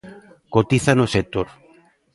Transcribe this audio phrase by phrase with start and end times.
[0.53, 1.47] Cotiza no sector.